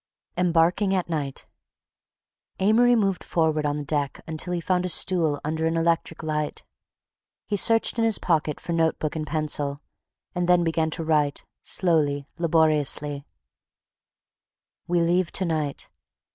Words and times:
EMBARKING 0.35 0.95
AT 0.95 1.09
NIGHT 1.09 1.45
Amory 2.59 2.95
moved 2.95 3.23
forward 3.23 3.67
on 3.67 3.77
the 3.77 3.85
deck 3.85 4.19
until 4.25 4.51
he 4.51 4.59
found 4.59 4.83
a 4.83 4.89
stool 4.89 5.39
under 5.43 5.67
an 5.67 5.77
electric 5.77 6.23
light. 6.23 6.63
He 7.45 7.55
searched 7.55 7.99
in 7.99 8.03
his 8.03 8.17
pocket 8.17 8.59
for 8.59 8.73
note 8.73 8.97
book 8.97 9.15
and 9.15 9.27
pencil 9.27 9.79
and 10.33 10.49
then 10.49 10.63
began 10.63 10.89
to 10.89 11.03
write, 11.03 11.45
slowly, 11.61 12.25
laboriously: 12.39 13.27
"We 14.87 15.01
leave 15.01 15.31
to 15.33 15.45
night... 15.45 15.87